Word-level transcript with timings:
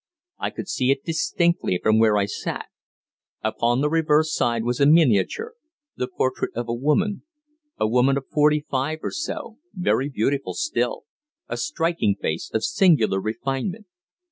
I 0.39 0.49
could 0.49 0.67
see 0.67 0.89
it 0.89 1.03
distinctly 1.05 1.77
from 1.77 1.99
where 1.99 2.17
I 2.17 2.25
sat. 2.25 2.69
Upon 3.43 3.81
the 3.81 3.87
reverse 3.91 4.33
side 4.33 4.63
was 4.63 4.79
a 4.81 4.87
miniature 4.87 5.53
the 5.95 6.07
portrait 6.07 6.49
of 6.55 6.67
a 6.67 6.73
woman 6.73 7.21
a 7.77 7.87
woman 7.87 8.17
of 8.17 8.25
forty 8.27 8.65
five 8.67 9.01
or 9.03 9.11
so, 9.11 9.59
very 9.75 10.09
beautiful 10.09 10.55
still, 10.55 11.03
a 11.47 11.55
striking 11.55 12.15
face 12.19 12.49
of 12.51 12.63
singular 12.63 13.21
refinement. 13.21 13.85